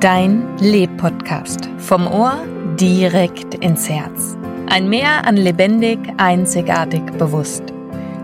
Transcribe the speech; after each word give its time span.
Dein 0.00 0.56
Leb-Podcast. 0.56 1.68
Vom 1.76 2.06
Ohr 2.06 2.42
direkt 2.80 3.52
ins 3.56 3.86
Herz. 3.86 4.34
Ein 4.66 4.88
Meer 4.88 5.26
an 5.26 5.36
lebendig, 5.36 5.98
einzigartig, 6.16 7.02
bewusst. 7.18 7.64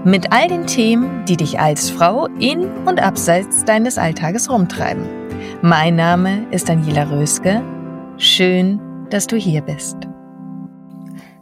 Mit 0.02 0.32
all 0.32 0.48
den 0.48 0.66
Themen, 0.66 1.26
die 1.26 1.36
dich 1.36 1.60
als 1.60 1.90
Frau 1.90 2.28
in 2.38 2.66
und 2.86 2.98
abseits 2.98 3.62
deines 3.66 3.98
Alltages 3.98 4.48
rumtreiben. 4.48 5.04
Mein 5.60 5.96
Name 5.96 6.46
ist 6.50 6.70
Daniela 6.70 7.10
Röske. 7.10 7.62
Schön, 8.16 8.80
dass 9.10 9.26
du 9.26 9.36
hier 9.36 9.60
bist. 9.60 9.96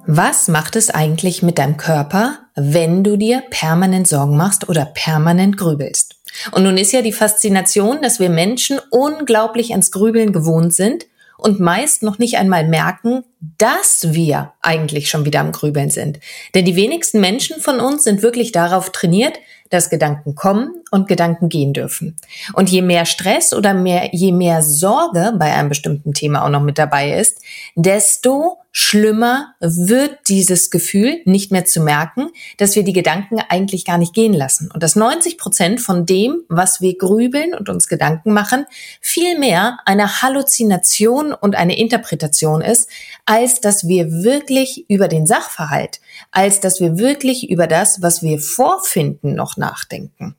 Was 0.04 0.48
macht 0.48 0.74
es 0.74 0.90
eigentlich 0.90 1.44
mit 1.44 1.58
deinem 1.58 1.76
Körper, 1.76 2.40
wenn 2.56 3.04
du 3.04 3.16
dir 3.16 3.44
permanent 3.50 4.08
Sorgen 4.08 4.36
machst 4.36 4.68
oder 4.68 4.84
permanent 4.84 5.56
grübelst? 5.56 6.13
Und 6.52 6.62
nun 6.64 6.76
ist 6.76 6.92
ja 6.92 7.02
die 7.02 7.12
Faszination, 7.12 8.02
dass 8.02 8.20
wir 8.20 8.30
Menschen 8.30 8.80
unglaublich 8.90 9.70
ans 9.72 9.90
Grübeln 9.90 10.32
gewohnt 10.32 10.74
sind 10.74 11.06
und 11.38 11.60
meist 11.60 12.02
noch 12.02 12.18
nicht 12.18 12.36
einmal 12.36 12.66
merken, 12.66 13.24
dass 13.58 14.14
wir 14.14 14.52
eigentlich 14.62 15.10
schon 15.10 15.24
wieder 15.24 15.40
am 15.40 15.52
Grübeln 15.52 15.90
sind. 15.90 16.20
Denn 16.54 16.64
die 16.64 16.76
wenigsten 16.76 17.20
Menschen 17.20 17.60
von 17.60 17.80
uns 17.80 18.04
sind 18.04 18.22
wirklich 18.22 18.52
darauf 18.52 18.90
trainiert, 18.90 19.38
dass 19.70 19.90
Gedanken 19.90 20.34
kommen 20.34 20.83
und 20.94 21.08
Gedanken 21.08 21.48
gehen 21.48 21.72
dürfen. 21.72 22.16
Und 22.52 22.70
je 22.70 22.80
mehr 22.80 23.04
Stress 23.04 23.52
oder 23.52 23.74
mehr, 23.74 24.10
je 24.12 24.30
mehr 24.30 24.62
Sorge 24.62 25.34
bei 25.36 25.52
einem 25.52 25.68
bestimmten 25.68 26.14
Thema 26.14 26.44
auch 26.44 26.50
noch 26.50 26.62
mit 26.62 26.78
dabei 26.78 27.18
ist, 27.18 27.40
desto 27.74 28.58
schlimmer 28.76 29.54
wird 29.60 30.18
dieses 30.28 30.68
Gefühl, 30.68 31.20
nicht 31.26 31.52
mehr 31.52 31.64
zu 31.64 31.80
merken, 31.80 32.30
dass 32.58 32.74
wir 32.74 32.82
die 32.82 32.92
Gedanken 32.92 33.38
eigentlich 33.48 33.84
gar 33.84 33.98
nicht 33.98 34.14
gehen 34.14 34.32
lassen. 34.32 34.68
Und 34.74 34.82
dass 34.82 34.96
90 34.96 35.38
Prozent 35.38 35.80
von 35.80 36.06
dem, 36.06 36.42
was 36.48 36.80
wir 36.80 36.98
grübeln 36.98 37.54
und 37.54 37.68
uns 37.68 37.86
Gedanken 37.86 38.32
machen, 38.32 38.66
vielmehr 39.00 39.78
eine 39.84 40.22
Halluzination 40.22 41.32
und 41.32 41.54
eine 41.54 41.78
Interpretation 41.78 42.62
ist, 42.62 42.88
als 43.26 43.60
dass 43.60 43.86
wir 43.86 44.10
wirklich 44.10 44.90
über 44.90 45.06
den 45.06 45.24
Sachverhalt, 45.24 46.00
als 46.32 46.58
dass 46.58 46.80
wir 46.80 46.98
wirklich 46.98 47.48
über 47.48 47.68
das, 47.68 48.02
was 48.02 48.22
wir 48.22 48.40
vorfinden, 48.40 49.36
noch 49.36 49.56
nachdenken. 49.56 50.34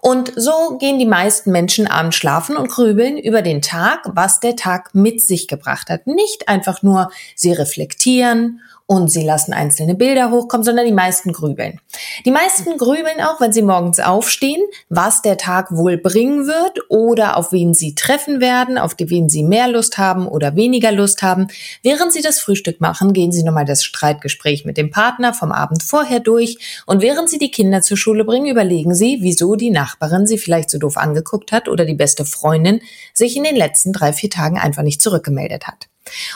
Und 0.00 0.32
so 0.36 0.76
gehen 0.78 0.98
die 0.98 1.06
meisten 1.06 1.50
Menschen 1.50 1.86
abends 1.86 2.16
schlafen 2.16 2.56
und 2.56 2.68
grübeln 2.68 3.18
über 3.18 3.42
den 3.42 3.62
Tag, 3.62 4.00
was 4.14 4.40
der 4.40 4.56
Tag 4.56 4.94
mit 4.94 5.20
sich 5.20 5.48
gebracht 5.48 5.88
hat. 5.88 6.06
Nicht 6.06 6.48
einfach 6.48 6.82
nur, 6.82 7.10
sie 7.34 7.52
reflektieren 7.52 8.60
und 8.86 9.10
sie 9.10 9.24
lassen 9.24 9.54
einzelne 9.54 9.94
Bilder 9.94 10.30
hochkommen, 10.30 10.64
sondern 10.64 10.84
die 10.84 10.92
meisten 10.92 11.32
grübeln. 11.32 11.80
Die 12.26 12.30
meisten 12.30 12.76
grübeln 12.76 13.20
auch, 13.22 13.40
wenn 13.40 13.52
sie 13.52 13.62
morgens 13.62 13.98
aufstehen, 13.98 14.62
was 14.90 15.22
der 15.22 15.38
Tag 15.38 15.74
wohl 15.74 15.96
bringen 15.96 16.46
wird 16.46 16.80
oder 16.90 17.38
auf 17.38 17.50
wen 17.50 17.72
sie 17.72 17.94
treffen 17.94 18.40
werden, 18.40 18.76
auf 18.76 18.94
die 18.94 19.08
wen 19.08 19.30
sie 19.30 19.42
mehr 19.42 19.68
Lust 19.68 19.96
haben 19.96 20.28
oder 20.28 20.54
weniger 20.54 20.92
Lust 20.92 21.22
haben. 21.22 21.48
Während 21.82 22.12
sie 22.12 22.20
das 22.20 22.40
Frühstück 22.40 22.80
machen, 22.82 23.14
gehen 23.14 23.32
sie 23.32 23.42
nochmal 23.42 23.64
das 23.64 23.84
Streitgespräch 23.84 24.66
mit 24.66 24.76
dem 24.76 24.90
Partner 24.90 25.32
vom 25.32 25.50
Abend 25.50 25.82
vorher 25.82 26.20
durch 26.20 26.84
und 26.84 27.00
während 27.00 27.30
sie 27.30 27.38
die 27.38 27.50
Kinder 27.50 27.80
zur 27.80 27.96
Schule 27.96 28.24
bringen, 28.24 28.46
überlegen 28.46 28.94
sie, 28.94 29.18
wieso 29.22 29.56
die 29.56 29.70
Nachbarin 29.84 30.26
sie 30.26 30.38
vielleicht 30.38 30.70
so 30.70 30.78
doof 30.78 30.96
angeguckt 30.96 31.52
hat 31.52 31.68
oder 31.68 31.84
die 31.84 31.94
beste 31.94 32.24
Freundin 32.24 32.80
sich 33.12 33.36
in 33.36 33.44
den 33.44 33.54
letzten 33.54 33.92
drei, 33.92 34.14
vier 34.14 34.30
Tagen 34.30 34.58
einfach 34.58 34.82
nicht 34.82 35.02
zurückgemeldet 35.02 35.66
hat. 35.66 35.88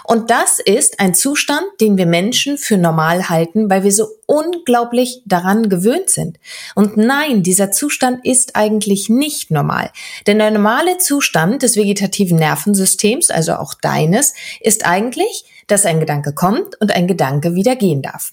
Und 0.04 0.30
das 0.30 0.58
ist 0.58 1.00
ein 1.00 1.14
Zustand, 1.14 1.64
den 1.80 1.96
wir 1.96 2.06
Menschen 2.06 2.58
für 2.58 2.76
normal 2.76 3.28
halten, 3.28 3.70
weil 3.70 3.84
wir 3.84 3.92
so 3.92 4.08
unglaublich 4.26 5.22
daran 5.26 5.68
gewöhnt 5.68 6.10
sind. 6.10 6.38
Und 6.74 6.96
nein, 6.96 7.42
dieser 7.42 7.70
Zustand 7.70 8.24
ist 8.24 8.56
eigentlich 8.56 9.08
nicht 9.08 9.50
normal. 9.50 9.90
Denn 10.26 10.38
der 10.38 10.50
normale 10.50 10.98
Zustand 10.98 11.62
des 11.62 11.76
vegetativen 11.76 12.38
Nervensystems, 12.38 13.30
also 13.30 13.54
auch 13.54 13.74
deines, 13.74 14.34
ist 14.60 14.86
eigentlich, 14.86 15.44
dass 15.66 15.86
ein 15.86 16.00
Gedanke 16.00 16.32
kommt 16.32 16.80
und 16.80 16.94
ein 16.94 17.06
Gedanke 17.06 17.54
wieder 17.54 17.76
gehen 17.76 18.02
darf. 18.02 18.32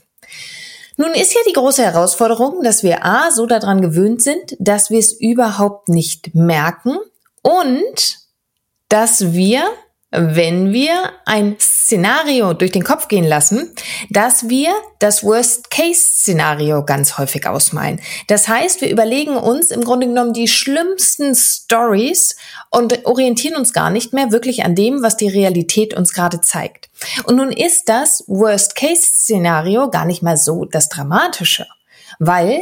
Nun 0.97 1.11
ist 1.13 1.33
ja 1.33 1.41
die 1.47 1.53
große 1.53 1.83
Herausforderung, 1.83 2.63
dass 2.63 2.83
wir 2.83 3.03
A, 3.03 3.31
so 3.31 3.45
daran 3.45 3.81
gewöhnt 3.81 4.21
sind, 4.21 4.55
dass 4.59 4.89
wir 4.89 4.99
es 4.99 5.11
überhaupt 5.11 5.89
nicht 5.89 6.33
merken 6.33 6.97
und 7.41 8.19
dass 8.87 9.33
wir 9.33 9.63
wenn 10.17 10.73
wir 10.73 11.11
ein 11.25 11.55
Szenario 11.59 12.53
durch 12.53 12.71
den 12.71 12.83
Kopf 12.83 13.07
gehen 13.07 13.25
lassen, 13.25 13.73
dass 14.09 14.49
wir 14.49 14.73
das 14.99 15.23
Worst-Case-Szenario 15.23 16.83
ganz 16.83 17.17
häufig 17.17 17.45
ausmalen. 17.47 18.01
Das 18.27 18.47
heißt, 18.47 18.81
wir 18.81 18.89
überlegen 18.89 19.37
uns 19.37 19.71
im 19.71 19.83
Grunde 19.83 20.07
genommen 20.07 20.33
die 20.33 20.47
schlimmsten 20.47 21.35
Stories 21.35 22.35
und 22.71 23.05
orientieren 23.05 23.55
uns 23.55 23.73
gar 23.73 23.89
nicht 23.89 24.13
mehr 24.13 24.31
wirklich 24.31 24.65
an 24.65 24.73
dem, 24.73 25.03
was 25.03 25.17
die 25.17 25.27
Realität 25.27 25.93
uns 25.93 26.13
gerade 26.13 26.41
zeigt. 26.41 26.89
Und 27.25 27.35
nun 27.35 27.51
ist 27.51 27.87
das 27.89 28.23
Worst-Case-Szenario 28.27 29.89
gar 29.89 30.05
nicht 30.05 30.23
mal 30.23 30.37
so 30.37 30.65
das 30.65 30.89
Dramatische, 30.89 31.67
weil 32.19 32.61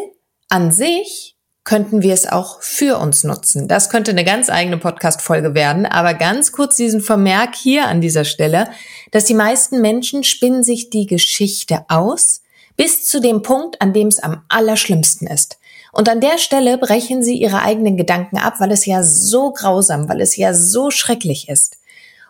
an 0.50 0.72
sich 0.72 1.33
könnten 1.64 2.02
wir 2.02 2.14
es 2.14 2.28
auch 2.28 2.62
für 2.62 2.98
uns 2.98 3.24
nutzen. 3.24 3.68
Das 3.68 3.90
könnte 3.90 4.12
eine 4.12 4.26
ganz 4.26 4.50
eigene 4.50 4.78
Podcast-Folge 4.78 5.54
werden, 5.56 5.86
aber 5.86 6.14
ganz 6.14 6.52
kurz 6.52 6.76
diesen 6.76 7.02
Vermerk 7.02 7.56
hier 7.56 7.88
an 7.88 8.02
dieser 8.02 8.26
Stelle, 8.26 8.70
dass 9.12 9.26
die 9.26 9.34
meisten 9.34 9.80
Menschen 9.80 10.24
spinnen 10.24 10.64
sich 10.64 10.90
die 10.90 11.06
Geschichte 11.06 11.86
aus 11.88 12.42
bis 12.76 13.06
zu 13.08 13.22
dem 13.22 13.44
Punkt, 13.44 13.82
an 13.82 13.94
dem 13.94 14.08
es 14.08 14.20
am 14.20 14.44
allerschlimmsten 14.50 15.28
ist. 15.28 15.60
Und 15.92 16.10
an 16.10 16.22
der 16.22 16.38
Stelle 16.38 16.78
brechen 16.78 17.24
sie 17.24 17.36
ihre 17.36 17.62
eigenen 17.62 17.98
Gedanken 17.98 18.38
ab, 18.38 18.56
weil 18.60 18.72
es 18.72 18.86
ja 18.86 19.04
so 19.04 19.52
grausam, 19.52 20.10
weil 20.10 20.22
es 20.22 20.36
ja 20.36 20.54
so 20.54 20.90
schrecklich 20.90 21.50
ist. 21.50 21.78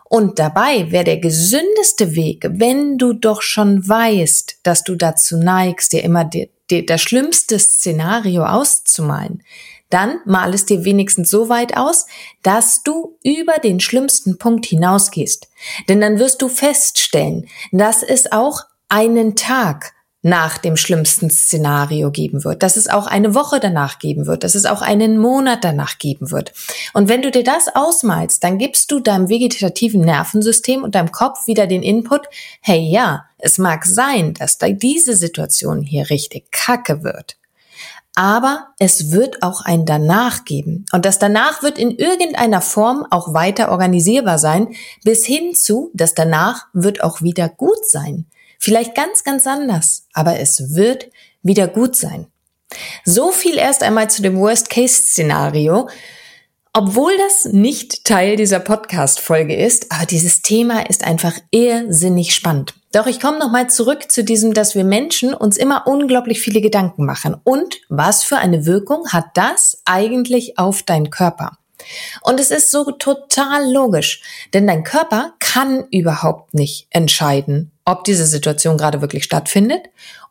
Und 0.04 0.38
dabei 0.38 0.92
wäre 0.92 1.04
der 1.04 1.16
gesündeste 1.16 2.14
Weg, 2.14 2.46
wenn 2.48 2.98
du 2.98 3.14
doch 3.14 3.40
schon 3.40 3.88
weißt, 3.88 4.58
dass 4.62 4.84
du 4.84 4.96
dazu 4.96 5.38
neigst, 5.38 5.92
dir 5.92 6.04
immer 6.04 6.24
die, 6.70 6.86
das 6.86 7.00
schlimmste 7.00 7.58
Szenario 7.58 8.44
auszumalen, 8.44 9.42
dann 9.90 10.20
mal 10.24 10.52
es 10.54 10.66
dir 10.66 10.84
wenigstens 10.84 11.30
so 11.30 11.48
weit 11.48 11.76
aus, 11.76 12.06
dass 12.42 12.82
du 12.82 13.16
über 13.22 13.58
den 13.58 13.80
schlimmsten 13.80 14.38
Punkt 14.38 14.66
hinausgehst. 14.66 15.48
Denn 15.88 16.00
dann 16.00 16.18
wirst 16.18 16.42
du 16.42 16.48
feststellen, 16.48 17.48
dass 17.70 18.02
es 18.02 18.32
auch 18.32 18.62
einen 18.88 19.36
Tag 19.36 19.93
nach 20.26 20.56
dem 20.56 20.78
schlimmsten 20.78 21.28
Szenario 21.28 22.10
geben 22.10 22.44
wird, 22.44 22.62
dass 22.62 22.78
es 22.78 22.88
auch 22.88 23.06
eine 23.06 23.34
Woche 23.34 23.60
danach 23.60 23.98
geben 23.98 24.26
wird, 24.26 24.42
dass 24.42 24.54
es 24.54 24.64
auch 24.64 24.80
einen 24.80 25.18
Monat 25.18 25.62
danach 25.62 25.98
geben 25.98 26.30
wird. 26.30 26.54
Und 26.94 27.10
wenn 27.10 27.20
du 27.20 27.30
dir 27.30 27.44
das 27.44 27.66
ausmalst, 27.74 28.42
dann 28.42 28.56
gibst 28.56 28.90
du 28.90 29.00
deinem 29.00 29.28
vegetativen 29.28 30.00
Nervensystem 30.00 30.82
und 30.82 30.94
deinem 30.94 31.12
Kopf 31.12 31.46
wieder 31.46 31.66
den 31.66 31.82
Input, 31.82 32.22
hey 32.62 32.80
ja, 32.80 33.26
es 33.36 33.58
mag 33.58 33.84
sein, 33.84 34.32
dass 34.32 34.56
da 34.56 34.70
diese 34.70 35.14
Situation 35.14 35.82
hier 35.82 36.08
richtig 36.08 36.50
kacke 36.50 37.04
wird. 37.04 37.36
aber 38.14 38.68
es 38.78 39.10
wird 39.10 39.42
auch 39.42 39.62
ein 39.62 39.86
Danach 39.86 40.44
geben. 40.44 40.86
Und 40.92 41.04
das 41.04 41.18
Danach 41.18 41.62
wird 41.62 41.78
in 41.78 41.90
irgendeiner 41.90 42.60
Form 42.60 43.04
auch 43.10 43.34
weiter 43.34 43.72
organisierbar 43.72 44.38
sein, 44.38 44.68
bis 45.02 45.26
hin 45.26 45.54
zu, 45.54 45.90
das 45.94 46.14
Danach 46.14 46.66
wird 46.72 47.02
auch 47.02 47.22
wieder 47.22 47.48
gut 47.48 47.84
sein. 47.84 48.26
Vielleicht 48.64 48.94
ganz, 48.94 49.24
ganz 49.24 49.46
anders, 49.46 50.06
aber 50.14 50.40
es 50.40 50.74
wird 50.74 51.10
wieder 51.42 51.68
gut 51.68 51.96
sein. 51.96 52.28
So 53.04 53.30
viel 53.30 53.58
erst 53.58 53.82
einmal 53.82 54.08
zu 54.08 54.22
dem 54.22 54.38
Worst-Case-Szenario. 54.38 55.90
Obwohl 56.72 57.12
das 57.18 57.52
nicht 57.52 58.06
Teil 58.06 58.36
dieser 58.36 58.60
Podcast-Folge 58.60 59.54
ist, 59.54 59.92
aber 59.92 60.06
dieses 60.06 60.40
Thema 60.40 60.88
ist 60.88 61.04
einfach 61.04 61.34
irrsinnig 61.50 62.34
spannend. 62.34 62.72
Doch 62.92 63.06
ich 63.06 63.20
komme 63.20 63.38
nochmal 63.38 63.68
zurück 63.68 64.10
zu 64.10 64.24
diesem, 64.24 64.54
dass 64.54 64.74
wir 64.74 64.84
Menschen 64.84 65.34
uns 65.34 65.58
immer 65.58 65.86
unglaublich 65.86 66.40
viele 66.40 66.62
Gedanken 66.62 67.04
machen. 67.04 67.36
Und 67.44 67.82
was 67.90 68.24
für 68.24 68.38
eine 68.38 68.64
Wirkung 68.64 69.08
hat 69.08 69.26
das 69.34 69.82
eigentlich 69.84 70.58
auf 70.58 70.82
deinen 70.82 71.10
Körper? 71.10 71.58
Und 72.22 72.40
es 72.40 72.50
ist 72.50 72.70
so 72.70 72.92
total 72.92 73.70
logisch, 73.70 74.22
denn 74.54 74.66
dein 74.66 74.84
Körper 74.84 75.34
kann 75.38 75.84
überhaupt 75.90 76.54
nicht 76.54 76.86
entscheiden, 76.88 77.70
ob 77.84 78.04
diese 78.04 78.26
Situation 78.26 78.78
gerade 78.78 79.00
wirklich 79.00 79.24
stattfindet 79.24 79.86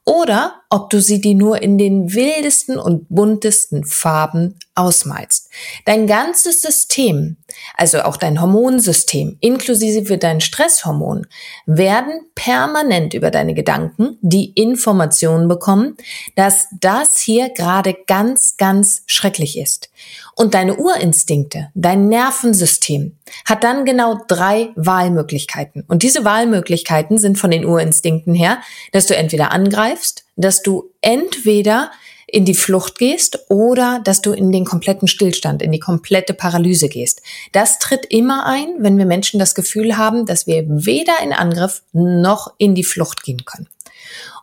oder 0.05 0.62
ob 0.73 0.89
du 0.89 0.99
sie 0.99 1.21
dir 1.21 1.35
nur 1.35 1.61
in 1.61 1.77
den 1.77 2.15
wildesten 2.15 2.79
und 2.79 3.05
buntesten 3.07 3.85
Farben 3.85 4.57
ausmalst. 4.73 5.51
Dein 5.85 6.07
ganzes 6.07 6.61
System, 6.61 7.37
also 7.77 8.01
auch 8.01 8.17
dein 8.17 8.41
Hormonsystem, 8.41 9.37
inklusive 9.39 10.17
dein 10.17 10.41
Stresshormon, 10.41 11.27
werden 11.67 12.21
permanent 12.33 13.13
über 13.13 13.29
deine 13.29 13.53
Gedanken 13.53 14.17
die 14.21 14.49
Information 14.53 15.47
bekommen, 15.47 15.95
dass 16.35 16.65
das 16.81 17.19
hier 17.19 17.49
gerade 17.49 17.95
ganz, 18.07 18.57
ganz 18.57 19.03
schrecklich 19.05 19.59
ist. 19.59 19.91
Und 20.33 20.55
deine 20.55 20.77
Urinstinkte, 20.77 21.69
dein 21.75 22.09
Nervensystem 22.09 23.15
hat 23.45 23.63
dann 23.63 23.85
genau 23.85 24.21
drei 24.27 24.71
Wahlmöglichkeiten. 24.75 25.83
Und 25.87 26.01
diese 26.01 26.25
Wahlmöglichkeiten 26.25 27.19
sind 27.19 27.37
von 27.37 27.51
den 27.51 27.63
Urinstinkten 27.63 28.33
her, 28.33 28.57
dass 28.91 29.05
du 29.05 29.15
entweder 29.15 29.51
angreifst, 29.51 30.22
dass 30.35 30.61
du 30.61 30.91
entweder 31.01 31.91
in 32.27 32.45
die 32.45 32.55
Flucht 32.55 32.97
gehst 32.97 33.45
oder 33.49 34.01
dass 34.03 34.21
du 34.21 34.31
in 34.31 34.51
den 34.51 34.65
kompletten 34.65 35.07
Stillstand, 35.07 35.61
in 35.61 35.71
die 35.71 35.79
komplette 35.79 36.33
Paralyse 36.33 36.89
gehst. 36.89 37.21
Das 37.51 37.77
tritt 37.77 38.07
immer 38.07 38.47
ein, 38.47 38.77
wenn 38.79 38.97
wir 38.97 39.05
Menschen 39.05 39.39
das 39.39 39.53
Gefühl 39.53 39.97
haben, 39.97 40.25
dass 40.25 40.47
wir 40.47 40.63
weder 40.67 41.13
in 41.23 41.31
Angriff 41.31 41.83
noch 41.91 42.53
in 42.57 42.73
die 42.73 42.83
Flucht 42.83 43.23
gehen 43.23 43.45
können. 43.45 43.69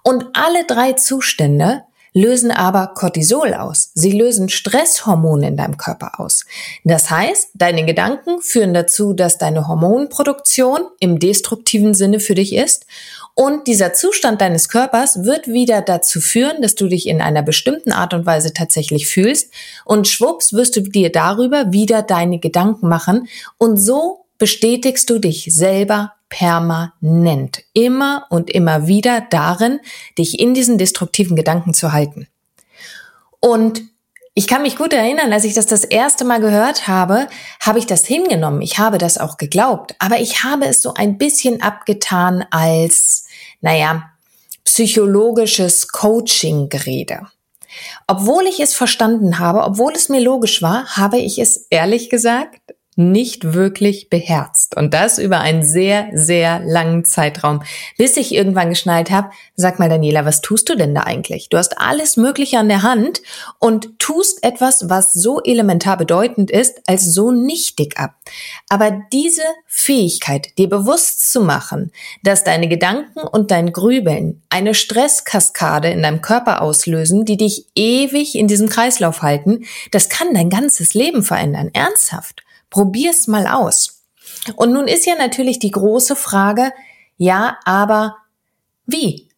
Und 0.05 0.27
alle 0.35 0.65
drei 0.67 0.93
Zustände 0.93 1.83
lösen 2.13 2.51
aber 2.51 2.89
Cortisol 2.95 3.55
aus. 3.55 3.91
Sie 3.95 4.13
lösen 4.13 4.49
Stresshormone 4.49 5.49
in 5.49 5.57
deinem 5.57 5.77
Körper 5.77 6.19
aus. 6.19 6.45
Das 6.85 7.11
heißt, 7.11 7.51
deine 7.55 7.85
Gedanken 7.85 8.41
führen 8.41 8.75
dazu, 8.75 9.13
dass 9.13 9.39
deine 9.39 9.69
Hormonproduktion 9.69 10.83
im 10.99 11.19
destruktiven 11.19 11.95
Sinne 11.95 12.21
für 12.21 12.35
dich 12.35 12.55
ist 12.55 12.87
und 13.41 13.69
dieser 13.69 13.95
Zustand 13.95 14.43
deines 14.43 14.69
Körpers 14.69 15.25
wird 15.25 15.49
wieder 15.49 15.81
dazu 15.81 16.21
führen, 16.21 16.61
dass 16.61 16.75
du 16.75 16.89
dich 16.89 17.09
in 17.09 17.23
einer 17.23 17.41
bestimmten 17.41 17.91
Art 17.91 18.13
und 18.13 18.27
Weise 18.27 18.53
tatsächlich 18.53 19.09
fühlst 19.09 19.51
und 19.87 20.07
schwupps 20.07 20.53
wirst 20.53 20.77
du 20.77 20.83
dir 20.83 21.11
darüber 21.11 21.73
wieder 21.73 22.03
deine 22.03 22.39
Gedanken 22.39 22.87
machen 22.87 23.29
und 23.57 23.79
so 23.79 24.27
bestätigst 24.37 25.09
du 25.09 25.19
dich 25.19 25.49
selber 25.51 26.13
permanent, 26.29 27.65
immer 27.73 28.27
und 28.29 28.51
immer 28.51 28.87
wieder 28.87 29.27
darin, 29.31 29.81
dich 30.19 30.39
in 30.39 30.53
diesen 30.53 30.77
destruktiven 30.77 31.35
Gedanken 31.35 31.73
zu 31.73 31.95
halten. 31.95 32.27
Und 33.41 33.81
ich 34.35 34.47
kann 34.47 34.63
mich 34.63 34.77
gut 34.77 34.93
erinnern, 34.93 35.33
als 35.33 35.45
ich 35.45 35.55
das 35.55 35.67
das 35.67 35.85
erste 35.85 36.25
Mal 36.25 36.41
gehört 36.41 36.87
habe, 36.87 37.27
habe 37.61 37.79
ich 37.79 37.87
das 37.87 38.07
hingenommen. 38.07 38.63
Ich 38.63 38.79
habe 38.79 38.99
das 38.99 39.19
auch 39.19 39.39
geglaubt. 39.39 39.95
Aber 39.99 40.21
ich 40.21 40.45
habe 40.45 40.67
es 40.67 40.83
so 40.83 40.95
ein 40.95 41.19
bisschen 41.19 41.63
abgetan 41.63 42.45
als, 42.51 43.25
naja, 43.61 44.11
psychologisches 44.65 45.89
Coaching-Gerede. 45.89 47.27
Obwohl 48.07 48.47
ich 48.47 48.61
es 48.61 48.75
verstanden 48.75 49.39
habe, 49.39 49.63
obwohl 49.63 49.93
es 49.93 50.09
mir 50.09 50.21
logisch 50.21 50.63
war, 50.63 50.97
habe 50.97 51.19
ich 51.19 51.39
es 51.39 51.67
ehrlich 51.71 52.11
gesagt 52.11 52.61
nicht 52.97 53.55
wirklich 53.55 54.11
beherzt. 54.11 54.77
Und 54.77 54.93
das 54.95 55.19
über 55.19 55.41
einen 55.41 55.63
sehr, 55.63 56.09
sehr 56.13 56.61
langen 56.61 57.05
Zeitraum, 57.05 57.63
bis 57.97 58.17
ich 58.17 58.35
irgendwann 58.35 58.69
geschnallt 58.69 59.11
habe, 59.11 59.31
sag 59.55 59.79
mal 59.79 59.89
Daniela, 59.89 60.25
was 60.25 60.41
tust 60.41 60.69
du 60.69 60.77
denn 60.77 60.95
da 60.95 61.03
eigentlich? 61.03 61.49
Du 61.49 61.57
hast 61.57 61.79
alles 61.79 62.17
Mögliche 62.17 62.59
an 62.59 62.69
der 62.69 62.83
Hand 62.83 63.23
und 63.59 63.99
tust 63.99 64.43
etwas, 64.43 64.89
was 64.89 65.13
so 65.13 65.41
elementar 65.43 65.97
bedeutend 65.97 66.51
ist, 66.51 66.83
als 66.87 67.05
so 67.15 67.31
nichtig 67.31 67.97
ab. 67.97 68.17
Aber 68.69 69.01
diese 69.13 69.43
Fähigkeit, 69.67 70.59
dir 70.59 70.69
bewusst 70.69 71.33
zu 71.33 71.41
machen, 71.41 71.93
dass 72.23 72.45
deine 72.45 72.69
Gedanken 72.69 73.21
und 73.21 73.51
dein 73.51 73.73
Grübeln 73.73 74.43
eine 74.51 74.75
Stresskaskade 74.75 75.91
in 75.91 76.03
deinem 76.03 76.23
Körper 76.23 76.61
auslösen, 76.61 77.25
die 77.25 77.37
dich 77.37 77.67
ewig 77.75 78.35
in 78.35 78.49
diesem 78.49 78.69
Kreislauf 78.69 79.23
halten, 79.23 79.65
das 79.93 80.09
kann 80.09 80.35
dein 80.35 80.51
ganzes 80.51 80.95
Leben 80.95 81.23
verändern. 81.23 81.71
Ernsthaft. 81.73 82.43
Probier's 82.71 83.27
mal 83.27 83.47
aus. 83.47 84.05
Und 84.57 84.73
nun 84.73 84.89
ist 84.89 85.07
ja 85.07 85.17
natürlich 85.17 85.59
die 85.59 85.71
große 85.71 86.17
Frage, 86.17 86.73
ja, 87.17 87.59
aber 87.65 88.17
wie? 88.87 89.29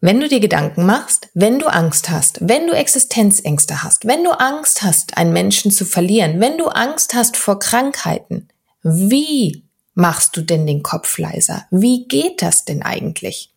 Wenn 0.00 0.20
du 0.20 0.28
dir 0.28 0.40
Gedanken 0.40 0.84
machst, 0.84 1.28
wenn 1.32 1.58
du 1.58 1.66
Angst 1.66 2.10
hast, 2.10 2.38
wenn 2.42 2.66
du 2.66 2.74
Existenzängste 2.74 3.82
hast, 3.82 4.06
wenn 4.06 4.22
du 4.22 4.32
Angst 4.32 4.82
hast, 4.82 5.16
einen 5.16 5.32
Menschen 5.32 5.70
zu 5.70 5.86
verlieren, 5.86 6.40
wenn 6.40 6.58
du 6.58 6.66
Angst 6.66 7.14
hast 7.14 7.38
vor 7.38 7.58
Krankheiten, 7.58 8.48
wie 8.82 9.64
machst 9.94 10.36
du 10.36 10.42
denn 10.42 10.66
den 10.66 10.82
Kopf 10.82 11.16
leiser? 11.16 11.64
Wie 11.70 12.06
geht 12.06 12.42
das 12.42 12.66
denn 12.66 12.82
eigentlich? 12.82 13.53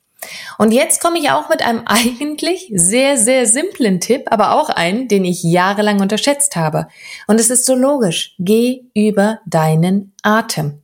Und 0.57 0.71
jetzt 0.71 1.01
komme 1.01 1.19
ich 1.19 1.29
auch 1.29 1.49
mit 1.49 1.61
einem 1.61 1.83
eigentlich 1.85 2.71
sehr, 2.73 3.17
sehr 3.17 3.45
simplen 3.45 3.99
Tipp, 3.99 4.23
aber 4.27 4.53
auch 4.53 4.69
einen, 4.69 5.07
den 5.07 5.25
ich 5.25 5.43
jahrelang 5.43 6.01
unterschätzt 6.01 6.55
habe. 6.55 6.87
Und 7.27 7.39
es 7.39 7.49
ist 7.49 7.65
so 7.65 7.75
logisch. 7.75 8.35
Geh 8.39 8.85
über 8.93 9.39
deinen 9.45 10.13
Atem. 10.23 10.81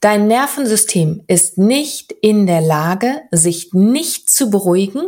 Dein 0.00 0.28
Nervensystem 0.28 1.24
ist 1.26 1.58
nicht 1.58 2.12
in 2.22 2.46
der 2.46 2.62
Lage, 2.62 3.20
sich 3.30 3.74
nicht 3.74 4.30
zu 4.30 4.50
beruhigen, 4.50 5.02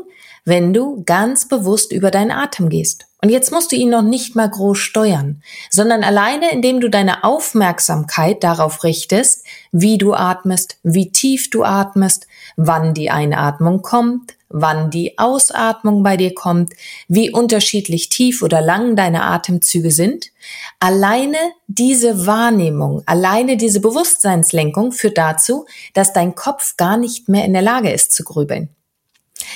wenn 0.44 0.74
du 0.74 1.02
ganz 1.04 1.48
bewusst 1.48 1.92
über 1.92 2.10
deinen 2.10 2.30
Atem 2.30 2.68
gehst. 2.68 3.06
Und 3.24 3.30
jetzt 3.30 3.52
musst 3.52 3.70
du 3.70 3.76
ihn 3.76 3.90
noch 3.90 4.02
nicht 4.02 4.34
mal 4.34 4.50
groß 4.50 4.78
steuern, 4.78 5.42
sondern 5.70 6.02
alleine 6.02 6.50
indem 6.50 6.80
du 6.80 6.90
deine 6.90 7.22
Aufmerksamkeit 7.22 8.42
darauf 8.42 8.82
richtest, 8.82 9.46
wie 9.70 9.96
du 9.96 10.12
atmest, 10.12 10.78
wie 10.82 11.12
tief 11.12 11.48
du 11.48 11.62
atmest, 11.62 12.26
wann 12.56 12.94
die 12.94 13.10
Einatmung 13.10 13.80
kommt, 13.80 14.34
wann 14.48 14.90
die 14.90 15.18
Ausatmung 15.18 16.02
bei 16.02 16.16
dir 16.16 16.34
kommt, 16.34 16.72
wie 17.06 17.30
unterschiedlich 17.30 18.08
tief 18.08 18.42
oder 18.42 18.60
lang 18.60 18.96
deine 18.96 19.22
Atemzüge 19.22 19.92
sind. 19.92 20.32
Alleine 20.80 21.38
diese 21.68 22.26
Wahrnehmung, 22.26 23.04
alleine 23.06 23.56
diese 23.56 23.80
Bewusstseinslenkung 23.80 24.90
führt 24.90 25.16
dazu, 25.16 25.66
dass 25.94 26.12
dein 26.12 26.34
Kopf 26.34 26.76
gar 26.76 26.96
nicht 26.96 27.28
mehr 27.28 27.44
in 27.44 27.52
der 27.52 27.62
Lage 27.62 27.92
ist 27.92 28.10
zu 28.10 28.24
grübeln. 28.24 28.68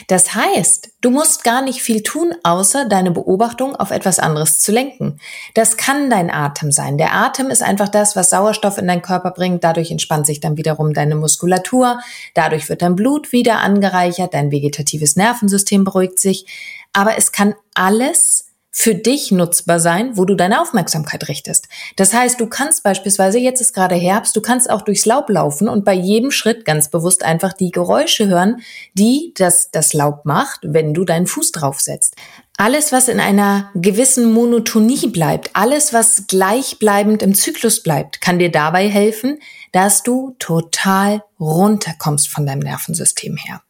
Das 0.09 0.35
heißt, 0.35 0.91
du 1.00 1.11
musst 1.11 1.45
gar 1.45 1.62
nicht 1.62 1.83
viel 1.83 2.03
tun, 2.03 2.35
außer 2.43 2.87
deine 2.88 3.11
Beobachtung 3.11 3.76
auf 3.76 3.91
etwas 3.91 4.19
anderes 4.19 4.59
zu 4.61 4.73
lenken. 4.73 5.19
Das 5.55 5.76
kann 5.76 6.11
dein 6.11 6.31
Atem 6.31 6.73
sein. 6.73 6.99
Der 6.99 7.15
Atem 7.15 7.50
ist 7.50 7.62
einfach 7.62 7.88
das, 7.88 8.17
was 8.17 8.31
Sauerstoff 8.31 8.79
in 8.79 8.87
deinen 8.87 9.03
Körper 9.03 9.31
bringt. 9.31 9.65
Dadurch 9.65 9.91
entspannt 9.91 10.26
sich 10.26 10.41
dann 10.41 10.57
wiederum 10.57 10.95
deine 10.95 11.15
Muskulatur. 11.15 12.00
Dadurch 12.35 12.69
wird 12.69 12.83
dein 12.83 12.97
Blut 12.97 13.33
wieder 13.33 13.61
angereichert. 13.61 14.35
Dein 14.35 14.50
vegetatives 14.50 15.17
Nervensystem 15.17 15.85
beruhigt 15.85 16.19
sich. 16.19 16.47
Aber 16.93 17.19
es 17.19 17.33
kann 17.33 17.55
alles 17.75 18.46
für 18.78 18.95
dich 18.95 19.33
nutzbar 19.33 19.80
sein, 19.80 20.18
wo 20.18 20.26
du 20.26 20.35
deine 20.35 20.61
Aufmerksamkeit 20.61 21.28
richtest. 21.28 21.66
Das 21.97 22.12
heißt, 22.12 22.38
du 22.38 22.47
kannst 22.47 22.83
beispielsweise, 22.83 23.38
jetzt 23.38 23.62
ist 23.62 23.73
gerade 23.73 23.95
Herbst, 23.95 24.37
du 24.37 24.42
kannst 24.42 24.68
auch 24.68 24.83
durchs 24.83 25.06
Laub 25.06 25.30
laufen 25.30 25.66
und 25.66 25.83
bei 25.83 25.95
jedem 25.95 26.30
Schritt 26.30 26.66
ganz 26.66 26.90
bewusst 26.90 27.25
einfach 27.25 27.54
die 27.54 27.71
Geräusche 27.71 28.28
hören, 28.28 28.61
die 28.92 29.33
das, 29.35 29.71
das 29.71 29.95
Laub 29.95 30.26
macht, 30.26 30.61
wenn 30.62 30.92
du 30.92 31.06
deinen 31.06 31.26
Fuß 31.26 31.52
draufsetzt. 31.52 32.16
Alles, 32.59 32.92
was 32.92 33.09
in 33.09 33.18
einer 33.18 33.71
gewissen 33.75 34.30
Monotonie 34.30 35.06
bleibt, 35.06 35.50
alles, 35.54 35.95
was 35.95 36.26
gleichbleibend 36.26 37.23
im 37.23 37.35
Zyklus 37.35 37.83
bleibt, 37.83 38.21
kann 38.21 38.38
dir 38.38 38.52
dabei 38.52 38.90
helfen, 38.90 39.38
dass 39.73 40.02
du 40.02 40.37
total 40.38 41.23
runterkommst 41.40 42.28
von 42.28 42.45
deinem 42.45 42.61
Nervensystem 42.61 43.38
her. 43.38 43.62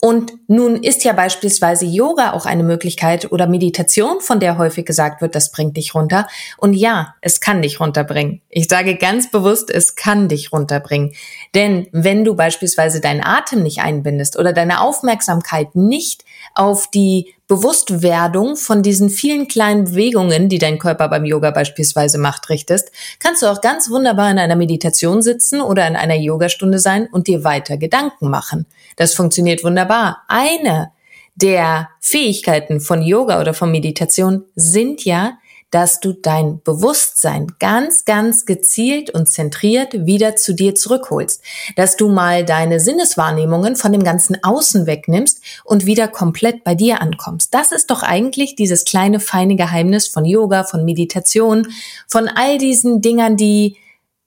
Und 0.00 0.32
nun 0.48 0.76
ist 0.76 1.04
ja 1.04 1.12
beispielsweise 1.12 1.84
Yoga 1.86 2.32
auch 2.32 2.46
eine 2.46 2.62
Möglichkeit 2.62 3.30
oder 3.32 3.46
Meditation, 3.46 4.20
von 4.20 4.40
der 4.40 4.58
häufig 4.58 4.86
gesagt 4.86 5.22
wird, 5.22 5.34
das 5.34 5.52
bringt 5.52 5.76
dich 5.76 5.94
runter. 5.94 6.26
Und 6.56 6.74
ja, 6.74 7.14
es 7.20 7.40
kann 7.40 7.62
dich 7.62 7.80
runterbringen. 7.80 8.40
Ich 8.48 8.68
sage 8.68 8.96
ganz 8.96 9.30
bewusst, 9.30 9.70
es 9.70 9.94
kann 9.94 10.28
dich 10.28 10.52
runterbringen. 10.52 11.12
Denn 11.54 11.86
wenn 11.92 12.24
du 12.24 12.34
beispielsweise 12.34 13.00
deinen 13.00 13.24
Atem 13.24 13.62
nicht 13.62 13.80
einbindest 13.80 14.38
oder 14.38 14.52
deine 14.52 14.80
Aufmerksamkeit 14.80 15.74
nicht 15.74 16.24
auf 16.54 16.88
die 16.88 17.34
Bewusstwerdung 17.52 18.56
von 18.56 18.82
diesen 18.82 19.10
vielen 19.10 19.46
kleinen 19.46 19.84
Bewegungen, 19.84 20.48
die 20.48 20.56
dein 20.56 20.78
Körper 20.78 21.10
beim 21.10 21.26
Yoga 21.26 21.50
beispielsweise 21.50 22.16
macht, 22.16 22.48
richtest, 22.48 22.90
kannst 23.18 23.42
du 23.42 23.46
auch 23.46 23.60
ganz 23.60 23.90
wunderbar 23.90 24.30
in 24.30 24.38
einer 24.38 24.56
Meditation 24.56 25.20
sitzen 25.20 25.60
oder 25.60 25.86
in 25.86 25.94
einer 25.94 26.14
Yogastunde 26.14 26.78
sein 26.78 27.08
und 27.12 27.26
dir 27.26 27.44
weiter 27.44 27.76
Gedanken 27.76 28.30
machen. 28.30 28.64
Das 28.96 29.12
funktioniert 29.12 29.64
wunderbar. 29.64 30.22
Eine 30.28 30.92
der 31.34 31.90
Fähigkeiten 32.00 32.80
von 32.80 33.02
Yoga 33.02 33.38
oder 33.38 33.52
von 33.52 33.70
Meditation 33.70 34.46
sind 34.54 35.04
ja, 35.04 35.36
dass 35.72 35.98
du 36.00 36.12
dein 36.12 36.60
Bewusstsein 36.62 37.48
ganz, 37.58 38.04
ganz 38.04 38.46
gezielt 38.46 39.10
und 39.10 39.26
zentriert 39.26 40.06
wieder 40.06 40.36
zu 40.36 40.54
dir 40.54 40.76
zurückholst, 40.76 41.42
dass 41.74 41.96
du 41.96 42.08
mal 42.08 42.44
deine 42.44 42.78
Sinneswahrnehmungen 42.78 43.74
von 43.74 43.90
dem 43.90 44.04
ganzen 44.04 44.36
Außen 44.44 44.86
wegnimmst 44.86 45.42
und 45.64 45.86
wieder 45.86 46.06
komplett 46.08 46.62
bei 46.62 46.74
dir 46.74 47.00
ankommst. 47.00 47.54
Das 47.54 47.72
ist 47.72 47.90
doch 47.90 48.02
eigentlich 48.02 48.54
dieses 48.54 48.84
kleine 48.84 49.18
feine 49.18 49.56
Geheimnis 49.56 50.06
von 50.06 50.24
Yoga, 50.24 50.62
von 50.64 50.84
Meditation, 50.84 51.66
von 52.06 52.28
all 52.28 52.58
diesen 52.58 53.00
Dingern, 53.00 53.36
die 53.36 53.78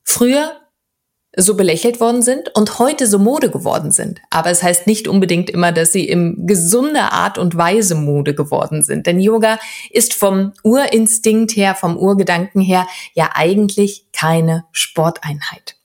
früher 0.04 0.52
so 1.38 1.56
belächelt 1.56 2.00
worden 2.00 2.22
sind 2.22 2.56
und 2.56 2.80
heute 2.80 3.08
so 3.08 3.20
Mode 3.20 3.50
geworden 3.50 3.92
sind. 3.92 4.22
Aber 4.30 4.50
es 4.50 4.64
heißt 4.64 4.88
nicht 4.88 5.08
unbedingt 5.08 5.50
immer, 5.50 5.72
dass 5.72 5.92
sie 5.92 6.08
im 6.08 6.48
gesunder 6.48 7.12
Art 7.14 7.38
und 7.38 7.58
Weise 7.58 7.96
Mode 7.96 8.36
geworden 8.36 8.84
sind. 8.84 9.08
Denn 9.08 9.20
Yoga 9.20 9.60
ist 9.90 10.14
vom 10.14 10.54
Urinstinkt 10.64 11.56
her, 11.56 11.76
vom 11.76 11.98
Urgedanken 11.98 12.62
her 12.62 12.88
ja 13.14 13.30
eigentlich 13.34 14.08
keine 14.14 14.66
Sporteinheit. 14.72 15.76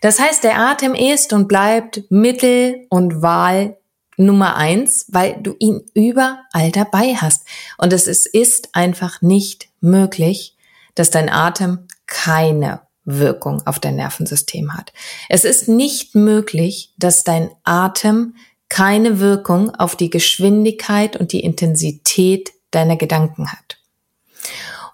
Das 0.00 0.18
heißt, 0.18 0.42
der 0.44 0.58
Atem 0.58 0.94
ist 0.94 1.32
und 1.32 1.46
bleibt 1.46 2.02
Mittel 2.10 2.86
und 2.88 3.22
Wahl 3.22 3.76
Nummer 4.16 4.56
eins, 4.56 5.06
weil 5.08 5.38
du 5.40 5.54
ihn 5.58 5.82
überall 5.94 6.70
dabei 6.72 7.14
hast. 7.14 7.46
Und 7.78 7.92
es 7.92 8.06
ist, 8.06 8.26
ist 8.26 8.74
einfach 8.74 9.22
nicht 9.22 9.68
möglich, 9.80 10.56
dass 10.94 11.10
dein 11.10 11.30
Atem 11.30 11.86
keine 12.06 12.82
Wirkung 13.18 13.66
auf 13.66 13.78
dein 13.78 13.96
Nervensystem 13.96 14.74
hat. 14.74 14.92
Es 15.28 15.44
ist 15.44 15.68
nicht 15.68 16.14
möglich, 16.14 16.92
dass 16.98 17.24
dein 17.24 17.50
Atem 17.64 18.34
keine 18.68 19.18
Wirkung 19.18 19.74
auf 19.74 19.96
die 19.96 20.10
Geschwindigkeit 20.10 21.16
und 21.16 21.32
die 21.32 21.40
Intensität 21.40 22.52
deiner 22.70 22.96
Gedanken 22.96 23.50
hat. 23.52 23.78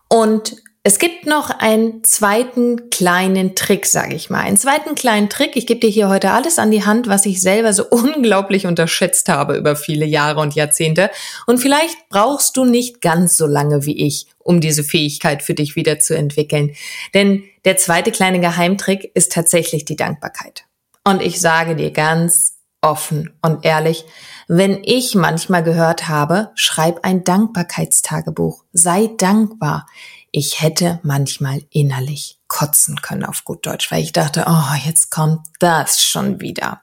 Und 0.08 0.56
es 0.86 1.00
gibt 1.00 1.26
noch 1.26 1.50
einen 1.50 2.04
zweiten 2.04 2.90
kleinen 2.90 3.56
Trick, 3.56 3.86
sage 3.86 4.14
ich 4.14 4.30
mal. 4.30 4.42
Einen 4.42 4.56
zweiten 4.56 4.94
kleinen 4.94 5.28
Trick. 5.28 5.56
Ich 5.56 5.66
gebe 5.66 5.80
dir 5.80 5.90
hier 5.90 6.08
heute 6.08 6.30
alles 6.30 6.60
an 6.60 6.70
die 6.70 6.84
Hand, 6.84 7.08
was 7.08 7.26
ich 7.26 7.40
selber 7.40 7.72
so 7.72 7.84
unglaublich 7.90 8.68
unterschätzt 8.68 9.28
habe 9.28 9.56
über 9.56 9.74
viele 9.74 10.06
Jahre 10.06 10.38
und 10.38 10.54
Jahrzehnte. 10.54 11.10
Und 11.48 11.58
vielleicht 11.58 11.96
brauchst 12.08 12.56
du 12.56 12.64
nicht 12.64 13.00
ganz 13.00 13.36
so 13.36 13.46
lange 13.46 13.84
wie 13.84 14.06
ich, 14.06 14.28
um 14.38 14.60
diese 14.60 14.84
Fähigkeit 14.84 15.42
für 15.42 15.54
dich 15.54 15.74
wieder 15.74 15.98
zu 15.98 16.16
entwickeln. 16.16 16.76
Denn 17.14 17.42
der 17.64 17.78
zweite 17.78 18.12
kleine 18.12 18.38
Geheimtrick 18.38 19.10
ist 19.12 19.32
tatsächlich 19.32 19.86
die 19.86 19.96
Dankbarkeit. 19.96 20.66
Und 21.02 21.20
ich 21.20 21.40
sage 21.40 21.74
dir 21.74 21.90
ganz 21.90 22.58
offen 22.80 23.32
und 23.42 23.64
ehrlich, 23.64 24.04
wenn 24.46 24.84
ich 24.84 25.16
manchmal 25.16 25.64
gehört 25.64 26.06
habe, 26.06 26.52
schreib 26.54 27.00
ein 27.02 27.24
Dankbarkeitstagebuch, 27.24 28.62
sei 28.72 29.10
dankbar 29.18 29.86
ich 30.30 30.62
hätte 30.62 31.00
manchmal 31.02 31.62
innerlich 31.70 32.38
kotzen 32.48 33.00
können 33.02 33.24
auf 33.24 33.44
gut 33.44 33.66
Deutsch, 33.66 33.90
weil 33.90 34.02
ich 34.02 34.12
dachte, 34.12 34.44
oh, 34.46 34.74
jetzt 34.84 35.10
kommt 35.10 35.40
das 35.58 36.02
schon 36.02 36.40
wieder. 36.40 36.82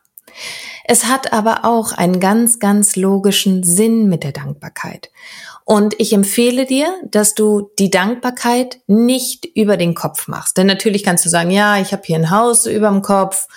Es 0.86 1.06
hat 1.06 1.32
aber 1.32 1.64
auch 1.64 1.92
einen 1.94 2.20
ganz, 2.20 2.60
ganz 2.60 2.96
logischen 2.96 3.64
Sinn 3.64 4.10
mit 4.10 4.24
der 4.24 4.32
Dankbarkeit. 4.32 5.12
Und 5.66 5.98
ich 5.98 6.12
empfehle 6.12 6.66
dir, 6.66 6.94
dass 7.10 7.36
du 7.36 7.72
die 7.80 7.90
Dankbarkeit 7.90 8.82
nicht 8.88 9.46
über 9.46 9.78
den 9.78 9.96
Kopf 9.96 10.28
machst. 10.28 10.58
Denn 10.58 10.68
natürlich 10.68 11.04
kannst 11.04 11.26
du 11.26 11.30
sagen, 11.30 11.52
ja, 11.52 11.80
ich 11.80 11.94
habe 11.94 12.04
hier 12.06 12.18
ein 12.18 12.32
Haus 12.32 12.66
über 12.66 12.90
dem 12.90 13.02
Kopf, 13.02 13.48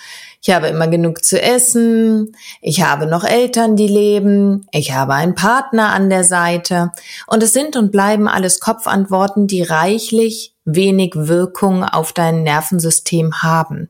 ich 0.47 0.53
habe 0.53 0.67
immer 0.67 0.87
genug 0.87 1.25
zu 1.25 1.41
essen, 1.41 2.33
ich 2.61 2.81
habe 2.81 3.05
noch 3.05 3.25
Eltern, 3.25 3.75
die 3.75 3.87
leben, 3.87 4.65
ich 4.71 4.93
habe 4.93 5.13
einen 5.13 5.35
Partner 5.35 5.89
an 5.91 6.09
der 6.09 6.23
Seite. 6.23 6.93
Und 7.25 7.43
es 7.43 7.51
sind 7.51 7.75
und 7.75 7.91
bleiben 7.91 8.29
alles 8.29 8.61
Kopfantworten, 8.61 9.47
die 9.47 9.61
reichlich 9.61 10.53
wenig 10.63 11.11
Wirkung 11.15 11.83
auf 11.83 12.13
dein 12.13 12.43
Nervensystem 12.43 13.41
haben. 13.41 13.89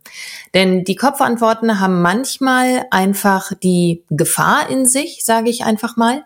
Denn 0.56 0.84
die 0.84 0.96
Kopfantworten 0.96 1.80
haben 1.80 2.02
manchmal 2.02 2.88
einfach 2.90 3.52
die 3.62 4.04
Gefahr 4.10 4.68
in 4.68 4.88
sich, 4.88 5.24
sage 5.24 5.52
ich 5.52 5.64
einfach 5.64 5.96
mal, 5.96 6.26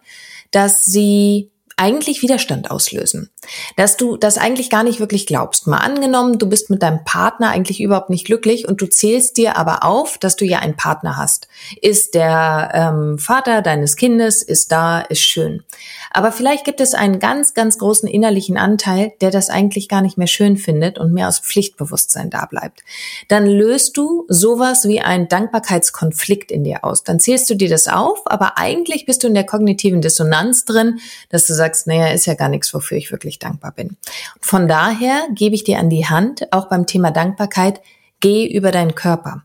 dass 0.51 0.85
sie 0.85 1.51
eigentlich 1.81 2.21
Widerstand 2.21 2.69
auslösen. 2.69 3.31
Dass 3.75 3.97
du 3.97 4.15
das 4.15 4.37
eigentlich 4.37 4.69
gar 4.69 4.83
nicht 4.83 4.99
wirklich 4.99 5.25
glaubst. 5.25 5.65
Mal 5.65 5.79
angenommen, 5.79 6.37
du 6.37 6.47
bist 6.47 6.69
mit 6.69 6.83
deinem 6.83 7.03
Partner 7.03 7.49
eigentlich 7.49 7.81
überhaupt 7.81 8.11
nicht 8.11 8.25
glücklich 8.25 8.67
und 8.67 8.79
du 8.81 8.85
zählst 8.85 9.35
dir 9.37 9.57
aber 9.57 9.83
auf, 9.83 10.19
dass 10.19 10.35
du 10.35 10.45
ja 10.45 10.59
einen 10.59 10.77
Partner 10.77 11.17
hast. 11.17 11.47
Ist 11.81 12.13
der 12.13 12.71
ähm, 12.73 13.17
Vater 13.17 13.63
deines 13.63 13.95
Kindes, 13.95 14.43
ist 14.43 14.71
da, 14.71 14.99
ist 14.99 15.21
schön. 15.21 15.63
Aber 16.11 16.31
vielleicht 16.31 16.65
gibt 16.65 16.81
es 16.81 16.93
einen 16.93 17.17
ganz, 17.17 17.55
ganz 17.55 17.79
großen 17.79 18.07
innerlichen 18.07 18.57
Anteil, 18.57 19.13
der 19.19 19.31
das 19.31 19.49
eigentlich 19.49 19.89
gar 19.89 20.03
nicht 20.03 20.19
mehr 20.19 20.27
schön 20.27 20.57
findet 20.57 20.99
und 20.99 21.11
mehr 21.11 21.27
aus 21.27 21.39
Pflichtbewusstsein 21.39 22.29
da 22.29 22.45
bleibt. 22.45 22.81
Dann 23.27 23.47
löst 23.47 23.97
du 23.97 24.25
sowas 24.27 24.87
wie 24.87 25.01
einen 25.01 25.29
Dankbarkeitskonflikt 25.29 26.51
in 26.51 26.63
dir 26.63 26.85
aus. 26.85 27.03
Dann 27.03 27.19
zählst 27.19 27.49
du 27.49 27.55
dir 27.55 27.69
das 27.69 27.87
auf, 27.87 28.21
aber 28.25 28.59
eigentlich 28.59 29.07
bist 29.07 29.23
du 29.23 29.27
in 29.27 29.33
der 29.33 29.45
kognitiven 29.45 30.01
Dissonanz 30.01 30.65
drin, 30.65 30.99
dass 31.29 31.47
du 31.47 31.55
sagst, 31.55 31.70
sagst, 31.71 31.87
naja, 31.87 32.07
ist 32.07 32.25
ja 32.25 32.33
gar 32.33 32.49
nichts, 32.49 32.73
wofür 32.73 32.97
ich 32.97 33.11
wirklich 33.11 33.39
dankbar 33.39 33.71
bin. 33.71 33.97
Von 34.41 34.67
daher 34.67 35.27
gebe 35.33 35.55
ich 35.55 35.63
dir 35.63 35.79
an 35.79 35.89
die 35.89 36.05
Hand, 36.05 36.51
auch 36.51 36.67
beim 36.67 36.85
Thema 36.85 37.11
Dankbarkeit, 37.11 37.81
geh 38.19 38.45
über 38.45 38.71
deinen 38.71 38.93
Körper. 38.93 39.43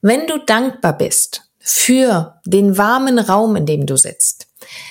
Wenn 0.00 0.26
du 0.26 0.38
dankbar 0.38 0.96
bist 0.96 1.50
für 1.58 2.40
den 2.44 2.78
warmen 2.78 3.18
Raum, 3.18 3.56
in 3.56 3.66
dem 3.66 3.86
du 3.86 3.96
sitzt, 3.96 4.46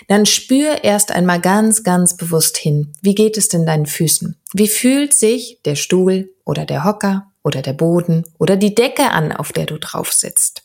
dann 0.07 0.25
spür 0.25 0.83
erst 0.83 1.11
einmal 1.11 1.39
ganz, 1.39 1.83
ganz 1.83 2.17
bewusst 2.17 2.57
hin. 2.57 2.93
Wie 3.01 3.15
geht 3.15 3.37
es 3.37 3.47
denn 3.47 3.65
deinen 3.65 3.85
Füßen? 3.85 4.37
Wie 4.53 4.67
fühlt 4.67 5.13
sich 5.13 5.59
der 5.65 5.75
Stuhl 5.75 6.29
oder 6.43 6.65
der 6.65 6.83
Hocker 6.83 7.31
oder 7.43 7.61
der 7.61 7.73
Boden 7.73 8.23
oder 8.37 8.57
die 8.57 8.75
Decke 8.75 9.11
an, 9.11 9.31
auf 9.31 9.53
der 9.53 9.65
du 9.65 9.77
drauf 9.77 10.11
sitzt? 10.11 10.63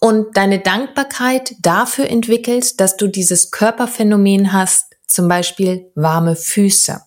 Und 0.00 0.36
deine 0.36 0.58
Dankbarkeit 0.58 1.54
dafür 1.60 2.08
entwickelst, 2.08 2.80
dass 2.80 2.96
du 2.96 3.06
dieses 3.06 3.50
Körperphänomen 3.50 4.52
hast, 4.52 4.85
zum 5.06 5.28
Beispiel 5.28 5.90
warme 5.94 6.36
Füße. 6.36 7.00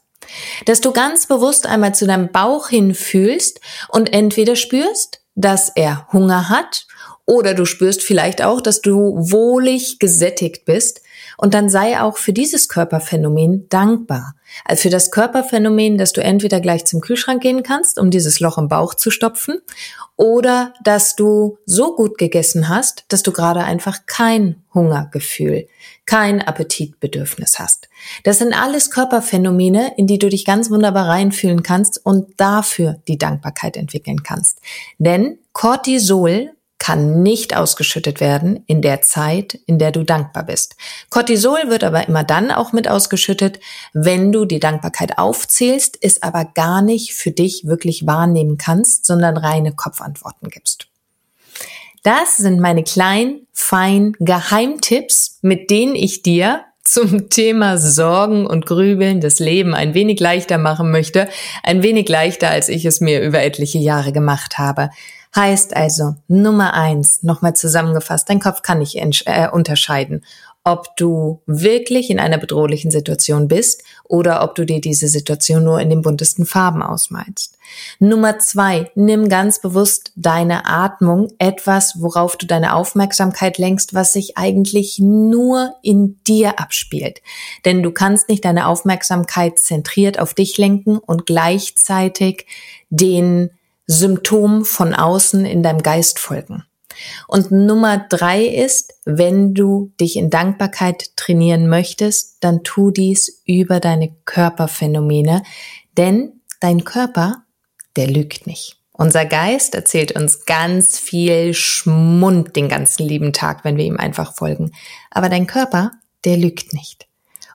Dass 0.66 0.82
du 0.82 0.92
ganz 0.92 1.26
bewusst 1.26 1.66
einmal 1.66 1.96
zu 1.96 2.06
deinem 2.06 2.32
Bauch 2.32 2.70
hinfühlst 2.70 3.60
und 3.90 4.14
entweder 4.14 4.56
spürst, 4.56 5.22
dass 5.36 5.70
er 5.76 6.08
Hunger 6.12 6.50
hat 6.50 6.86
oder 7.26 7.54
du 7.54 7.66
spürst 7.66 8.02
vielleicht 8.02 8.42
auch, 8.42 8.62
dass 8.62 8.82
du 8.82 9.16
wohlig 9.18 10.00
gesättigt 10.00 10.66
bist 10.66 11.02
und 11.40 11.54
dann 11.54 11.70
sei 11.70 12.02
auch 12.02 12.18
für 12.18 12.34
dieses 12.34 12.68
Körperphänomen 12.68 13.70
dankbar. 13.70 14.36
Also 14.66 14.82
für 14.82 14.90
das 14.90 15.10
Körperphänomen, 15.10 15.98
dass 15.98 16.12
du 16.12 16.22
entweder 16.22 16.60
gleich 16.60 16.84
zum 16.84 17.00
Kühlschrank 17.00 17.42
gehen 17.42 17.64
kannst, 17.64 17.98
um 17.98 18.10
dieses 18.10 18.42
Loch 18.42 18.58
im 18.58 18.68
Bauch 18.68 18.94
zu 18.94 19.10
stopfen, 19.10 19.62
oder 20.18 20.74
dass 20.84 21.16
du 21.16 21.58
so 21.66 21.96
gut 21.96 22.18
gegessen 22.18 22.68
hast, 22.68 23.06
dass 23.08 23.24
du 23.24 23.32
gerade 23.32 23.64
einfach 23.64 24.06
kein 24.06 24.62
Hungergefühl, 24.74 25.70
kein 26.06 26.42
Appetitbedürfnis 26.42 27.58
hast. 27.58 27.88
Das 28.26 28.40
sind 28.40 28.52
alles 28.52 28.92
Körperphänomene, 28.92 29.94
in 29.96 30.08
die 30.08 30.20
du 30.20 30.28
dich 30.28 30.44
ganz 30.44 30.70
wunderbar 30.70 31.08
reinfühlen 31.08 31.64
kannst 31.64 32.06
und 32.06 32.34
dafür 32.36 32.98
die 33.08 33.18
Dankbarkeit 33.18 33.78
entwickeln 33.78 34.24
kannst. 34.24 34.60
Denn 34.98 35.38
Cortisol 35.54 36.52
kann 36.80 37.22
nicht 37.22 37.56
ausgeschüttet 37.56 38.22
werden 38.22 38.64
in 38.66 38.82
der 38.82 39.02
Zeit, 39.02 39.54
in 39.68 39.78
der 39.78 39.92
du 39.92 40.04
dankbar 40.04 40.44
bist. 40.44 40.76
Cortisol 41.10 41.70
wird 41.70 41.84
aber 41.84 42.08
immer 42.08 42.24
dann 42.24 42.52
auch 42.52 42.72
mit 42.72 42.88
ausgeschüttet, 42.88 43.60
wenn 43.94 44.32
du 44.32 44.46
die 44.46 44.60
Dankbarkeit 44.60 45.18
aufzählst, 45.18 45.98
es 46.02 46.24
aber 46.24 46.46
gar 46.46 46.82
nicht 46.82 47.14
für 47.14 47.32
dich 47.32 47.64
wirklich 47.66 48.08
wahrnehmen 48.08 48.58
kannst, 48.58 49.06
sondern 49.06 49.38
reine 49.38 49.74
Kopfantworten 49.74 50.50
gibst. 50.50 50.88
Das 52.04 52.38
sind 52.38 52.62
meine 52.62 52.84
kleinen, 52.84 53.46
feinen 53.52 54.14
Geheimtipps, 54.20 55.40
mit 55.42 55.70
denen 55.70 55.96
ich 55.96 56.22
dir 56.22 56.62
zum 56.84 57.30
Thema 57.30 57.78
Sorgen 57.78 58.48
und 58.48 58.66
Grübeln 58.66 59.22
das 59.22 59.40
Leben 59.40 59.76
ein 59.76 59.94
wenig 59.94 60.20
leichter 60.20 60.58
machen 60.58 60.92
möchte, 60.92 61.28
ein 61.62 61.84
wenig 61.84 62.08
leichter, 62.10 62.50
als 62.50 62.70
ich 62.70 62.86
es 62.86 63.00
mir 63.02 63.22
über 63.22 63.44
etliche 63.44 63.78
Jahre 63.78 64.12
gemacht 64.12 64.58
habe. 64.58 64.90
Heißt 65.36 65.76
also, 65.76 66.16
Nummer 66.28 66.74
eins, 66.74 67.22
nochmal 67.22 67.56
zusammengefasst, 67.56 68.30
dein 68.30 68.40
Kopf 68.40 68.64
kann 68.64 68.80
nicht 68.80 68.96
äh, 68.98 69.48
unterscheiden, 69.52 70.24
ob 70.64 70.96
du 70.98 71.42
wirklich 71.46 72.10
in 72.10 72.20
einer 72.20 72.38
bedrohlichen 72.38 72.92
Situation 72.92 73.48
bist 73.48 73.84
oder 74.04 74.44
ob 74.44 74.56
du 74.56 74.66
dir 74.66 74.82
diese 74.82 75.08
Situation 75.08 75.64
nur 75.64 75.80
in 75.80 75.90
den 75.90 76.02
buntesten 76.02 76.46
Farben 76.46 76.82
ausmalst. 76.82 77.58
Nummer 78.00 78.40
zwei, 78.40 78.92
nimm 78.96 79.30
ganz 79.30 79.62
bewusst 79.62 80.12
deine 80.16 80.66
Atmung, 80.66 81.30
etwas, 81.40 82.02
worauf 82.02 82.36
du 82.36 82.46
deine 82.46 82.76
Aufmerksamkeit 82.76 83.58
lenkst, 83.58 83.94
was 83.94 84.14
sich 84.14 84.38
eigentlich 84.38 85.00
nur 85.00 85.76
in 85.82 86.20
dir 86.28 86.60
abspielt. 86.60 87.22
Denn 87.66 87.82
du 87.82 87.92
kannst 87.92 88.30
nicht 88.30 88.44
deine 88.44 88.68
Aufmerksamkeit 88.68 89.60
zentriert 89.60 90.20
auf 90.20 90.34
dich 90.34 90.58
lenken 90.58 90.98
und 90.98 91.26
gleichzeitig 91.26 92.46
den 92.90 93.52
Symptomen 93.92 94.66
von 94.66 94.94
außen 94.94 95.46
in 95.46 95.64
deinem 95.64 95.82
Geist 95.82 96.20
folgen. 96.20 96.64
Und 97.28 97.50
Nummer 97.50 97.98
drei 97.98 98.46
ist, 98.46 98.94
wenn 99.04 99.56
du 99.56 99.92
dich 100.00 100.16
in 100.16 100.30
Dankbarkeit 100.30 101.16
trainieren 101.16 101.68
möchtest, 101.68 102.38
dann 102.42 102.64
tu 102.64 102.92
dies 102.92 103.42
über 103.46 103.80
deine 103.80 104.16
Körperphänomene, 104.26 105.42
denn 105.98 106.42
dein 106.60 106.84
Körper, 106.84 107.44
der 107.96 108.08
lügt 108.08 108.46
nicht. 108.46 108.78
Unser 108.92 109.26
Geist 109.26 109.74
erzählt 109.74 110.12
uns 110.12 110.46
ganz 110.46 111.00
viel 111.00 111.56
Schmund 111.56 112.56
den 112.56 112.70
ganzen 112.70 113.08
lieben 113.08 113.34
Tag, 113.34 113.64
wenn 113.64 113.78
wir 113.78 113.86
ihm 113.86 113.98
einfach 113.98 114.36
folgen. 114.36 114.72
Aber 115.10 115.30
dein 115.30 115.48
Körper, 115.48 115.94
der 116.26 116.38
lügt 116.38 116.74
nicht. 116.74 117.09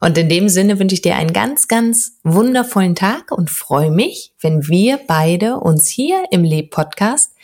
Und 0.04 0.18
in 0.18 0.28
dem 0.28 0.50
Sinne 0.50 0.78
wünsche 0.78 0.94
ich 0.94 1.00
dir 1.00 1.16
einen 1.16 1.32
ganz, 1.32 1.66
ganz 1.66 2.18
wundervollen 2.24 2.94
Tag 2.94 3.30
und 3.30 3.48
freue 3.48 3.90
mich, 3.90 4.34
wenn 4.38 4.68
wir 4.68 5.00
beide 5.08 5.56
uns 5.60 5.88
hier 5.88 6.24
im 6.30 6.44
Leb-Podcast 6.44 7.34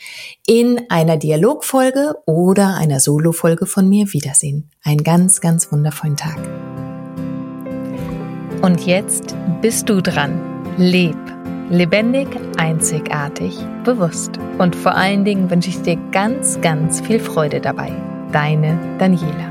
in 0.45 0.79
einer 0.89 1.17
Dialogfolge 1.17 2.13
oder 2.27 2.75
einer 2.75 2.99
Solo-Folge 2.99 3.65
von 3.65 3.89
mir 3.89 4.13
wiedersehen. 4.13 4.69
Einen 4.83 5.03
ganz, 5.03 5.41
ganz 5.41 5.71
wundervollen 5.71 6.17
Tag. 6.17 6.37
Und 8.61 8.85
jetzt 8.85 9.35
bist 9.63 9.89
du 9.89 9.99
dran. 9.99 10.39
Leb. 10.77 11.17
Lebendig, 11.71 12.27
einzigartig, 12.57 13.57
bewusst. 13.83 14.37
Und 14.59 14.75
vor 14.75 14.93
allen 14.93 15.25
Dingen 15.25 15.49
wünsche 15.49 15.69
ich 15.69 15.81
dir 15.81 15.97
ganz, 16.11 16.61
ganz 16.61 17.01
viel 17.01 17.19
Freude 17.19 17.59
dabei. 17.59 17.91
Deine 18.31 18.77
Daniela. 18.99 19.50